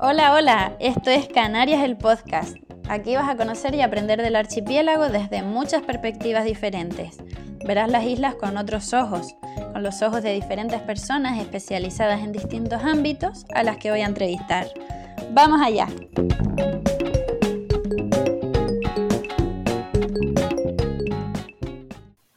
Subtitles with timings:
[0.00, 2.56] Hola, hola, esto es Canarias el podcast.
[2.88, 7.18] Aquí vas a conocer y aprender del archipiélago desde muchas perspectivas diferentes.
[7.66, 9.34] Verás las islas con otros ojos,
[9.72, 14.06] con los ojos de diferentes personas especializadas en distintos ámbitos a las que voy a
[14.06, 14.68] entrevistar.
[15.32, 15.88] ¡Vamos allá!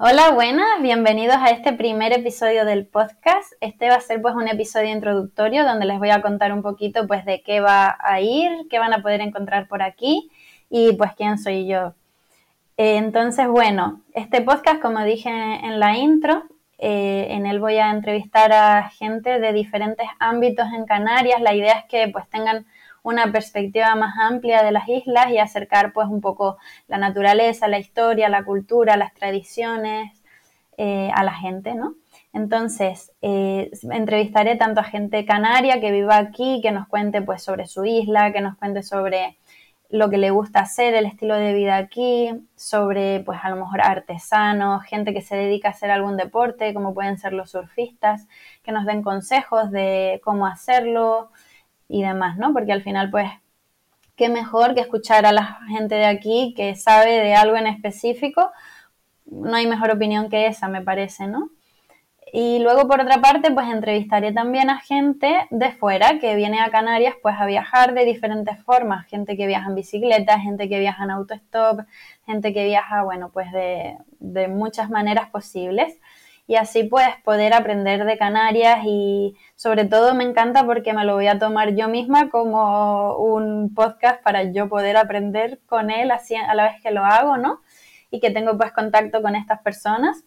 [0.04, 3.54] Hola, buenas, bienvenidos a este primer episodio del podcast.
[3.62, 7.06] Este va a ser pues un episodio introductorio donde les voy a contar un poquito
[7.06, 10.32] pues de qué va a ir, qué van a poder encontrar por aquí
[10.72, 11.94] y pues quién soy yo.
[12.78, 16.46] Eh, entonces, bueno, este podcast, como dije en la intro,
[16.80, 21.42] eh, en él voy a entrevistar a gente de diferentes ámbitos en Canarias.
[21.42, 22.66] La idea es que pues tengan
[23.04, 27.80] una perspectiva más amplia de las islas y acercar pues un poco la naturaleza, la
[27.80, 30.22] historia, la cultura, las tradiciones
[30.78, 31.96] eh, a la gente, ¿no?
[32.34, 37.68] Entonces, eh, entrevistaré tanto a gente canaria que viva aquí, que nos cuente pues sobre
[37.68, 39.38] su isla, que nos cuente sobre
[39.90, 43.82] lo que le gusta hacer, el estilo de vida aquí, sobre pues a lo mejor
[43.82, 48.28] artesanos, gente que se dedica a hacer algún deporte, como pueden ser los surfistas,
[48.64, 51.32] que nos den consejos de cómo hacerlo,
[51.92, 52.54] y demás, ¿no?
[52.54, 53.30] Porque al final, pues,
[54.16, 58.52] qué mejor que escuchar a la gente de aquí que sabe de algo en específico.
[59.26, 61.50] No hay mejor opinión que esa, me parece, ¿no?
[62.34, 66.72] Y luego, por otra parte, pues entrevistaré también a gente de fuera que viene a
[66.72, 69.06] Canarias pues a viajar de diferentes formas.
[69.08, 71.82] Gente que viaja en bicicleta, gente que viaja en autostop,
[72.26, 76.00] gente que viaja, bueno, pues de, de muchas maneras posibles
[76.52, 81.14] y así pues poder aprender de Canarias y sobre todo me encanta porque me lo
[81.14, 86.36] voy a tomar yo misma como un podcast para yo poder aprender con él así
[86.36, 87.62] a la vez que lo hago, ¿no?
[88.10, 90.26] Y que tengo pues contacto con estas personas.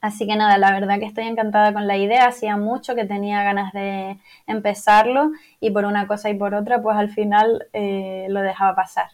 [0.00, 3.44] Así que nada, la verdad que estoy encantada con la idea, hacía mucho que tenía
[3.44, 8.42] ganas de empezarlo y por una cosa y por otra pues al final eh, lo
[8.42, 9.10] dejaba pasar.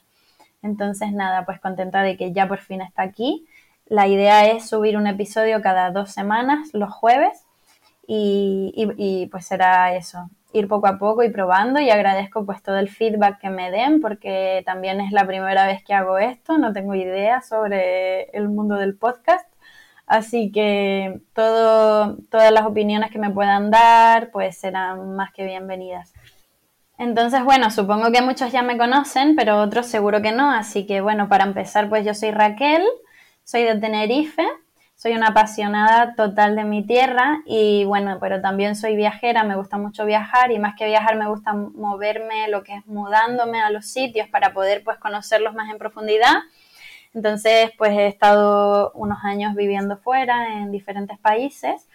[0.63, 3.47] Entonces nada, pues contenta de que ya por fin está aquí
[3.93, 7.45] la idea es subir un episodio cada dos semanas, los jueves,
[8.07, 12.89] y, pues será eso, ir poco a poco y probando y agradezco pues todo el
[12.89, 16.95] feedback que me den porque también es la primera vez que hago esto, no tengo
[16.95, 19.47] idea sobre el mundo del podcast,
[20.07, 26.15] así que todo, todas las opiniones que me puedan dar pues serán más que bienvenidas.
[26.97, 31.03] Entonces, bueno, supongo que muchos ya me conocen, pero otros seguro que no, así que
[31.03, 32.83] bueno, para empezar pues yo soy Raquel,
[33.45, 34.47] soy de Tenerife,
[34.95, 39.77] soy una apasionada total de mi tierra y bueno, pero también soy viajera, me gusta
[39.77, 43.87] mucho viajar y más que viajar me gusta moverme, lo que es mudándome a los
[43.87, 46.35] sitios para poder pues conocerlos más en profundidad.
[47.15, 51.89] Entonces, pues he estado unos años viviendo fuera en diferentes países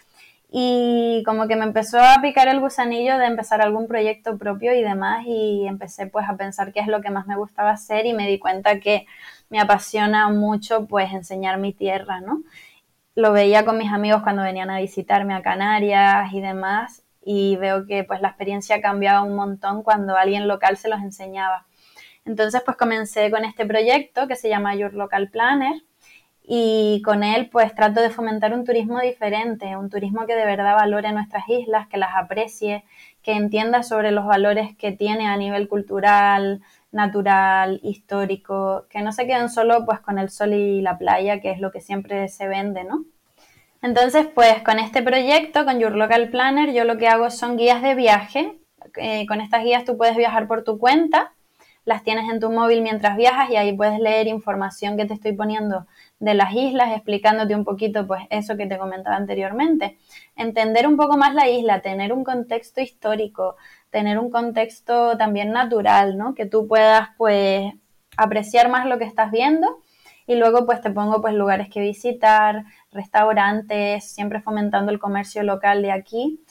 [0.49, 4.81] y como que me empezó a picar el gusanillo de empezar algún proyecto propio y
[4.81, 8.13] demás y empecé pues a pensar qué es lo que más me gustaba hacer y
[8.13, 9.05] me di cuenta que
[9.49, 12.43] me apasiona mucho pues enseñar mi tierra, ¿no?
[13.15, 17.85] Lo veía con mis amigos cuando venían a visitarme a Canarias y demás y veo
[17.85, 21.65] que pues la experiencia cambiaba un montón cuando alguien local se los enseñaba.
[22.25, 25.81] Entonces pues comencé con este proyecto que se llama Your Local Planner
[26.49, 30.75] y con él pues trato de fomentar un turismo diferente, un turismo que de verdad
[30.75, 32.85] valore nuestras islas, que las aprecie,
[33.21, 36.61] que entienda sobre los valores que tiene a nivel cultural,
[36.93, 41.51] natural, histórico, que no se queden solo pues con el sol y la playa, que
[41.51, 43.03] es lo que siempre se vende, ¿no?
[43.81, 47.81] Entonces, pues con este proyecto, con Your Local Planner, yo lo que hago son guías
[47.81, 48.57] de viaje.
[48.95, 51.33] Eh, con estas guías tú puedes viajar por tu cuenta,
[51.87, 55.31] las tienes en tu móvil mientras viajas y ahí puedes leer información que te estoy
[55.31, 55.87] poniendo
[56.19, 59.97] de las islas, explicándote un poquito pues eso que te comentaba anteriormente.
[60.35, 63.55] Entender un poco más la isla, tener un contexto histórico,
[63.89, 66.35] tener un contexto también natural, ¿no?
[66.35, 67.71] Que tú puedas pues
[68.17, 69.79] apreciar más lo que estás viendo
[70.25, 75.81] y luego pues te pongo pues lugares que visitar, restaurantes, siempre fomentando el comercio local
[75.81, 76.41] de aquí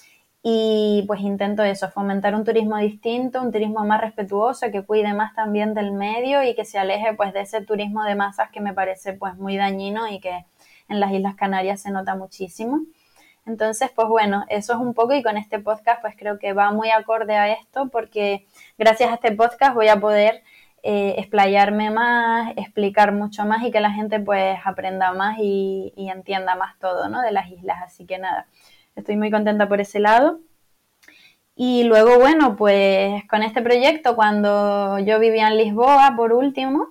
[0.49, 5.35] y pues intento eso, fomentar un turismo distinto, un turismo más respetuoso, que cuide más
[5.35, 8.73] también del medio y que se aleje pues de ese turismo de masas que me
[8.73, 10.45] parece pues muy dañino y que
[10.89, 12.83] en las Islas Canarias se nota muchísimo.
[13.45, 16.71] Entonces, pues bueno, eso es un poco y con este podcast pues creo que va
[16.71, 18.47] muy acorde a esto porque
[18.79, 20.45] gracias a este podcast voy a poder
[20.85, 26.09] eh, explayarme más, explicar mucho más y que la gente pues aprenda más y, y
[26.09, 27.21] entienda más todo, ¿no?
[27.23, 27.79] De las islas.
[27.83, 28.47] Así que nada,
[28.97, 30.41] estoy muy contenta por ese lado.
[31.55, 36.89] Y luego, bueno, pues con este proyecto, cuando yo vivía en Lisboa, por último,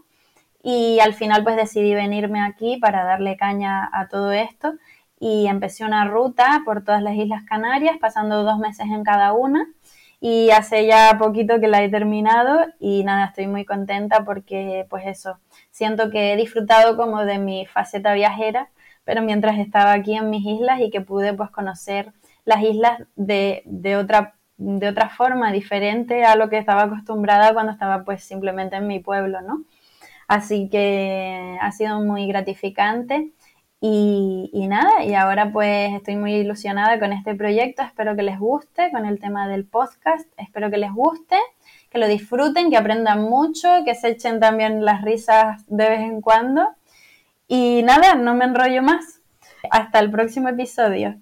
[0.63, 4.73] y al final pues decidí venirme aquí para darle caña a todo esto
[5.19, 9.67] y empecé una ruta por todas las Islas Canarias, pasando dos meses en cada una.
[10.19, 15.05] y hace ya poquito que la he terminado y nada, estoy muy contenta porque pues
[15.05, 15.39] eso,
[15.71, 18.69] siento que he disfrutado como de mi faceta viajera,
[19.05, 22.11] pero mientras estaba aquí en mis islas y que pude pues conocer
[22.43, 27.73] las islas de, de otra de otra forma diferente a lo que estaba acostumbrada cuando
[27.73, 29.63] estaba pues simplemente en mi pueblo, ¿no?
[30.27, 33.31] Así que ha sido muy gratificante
[33.81, 38.39] y, y, nada, y ahora pues estoy muy ilusionada con este proyecto, espero que les
[38.39, 41.37] guste, con el tema del podcast, espero que les guste,
[41.91, 46.21] que lo disfruten, que aprendan mucho, que se echen también las risas de vez en
[46.21, 46.69] cuando.
[47.47, 49.21] Y nada, no me enrollo más.
[49.71, 51.19] Hasta el próximo episodio.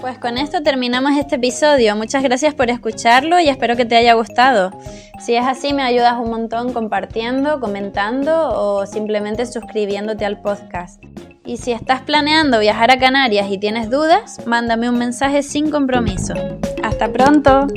[0.00, 1.94] Pues con esto terminamos este episodio.
[1.94, 4.72] Muchas gracias por escucharlo y espero que te haya gustado.
[5.20, 11.00] Si es así, me ayudas un montón compartiendo, comentando o simplemente suscribiéndote al podcast.
[11.44, 16.34] Y si estás planeando viajar a Canarias y tienes dudas, mándame un mensaje sin compromiso.
[16.82, 17.68] Hasta pronto.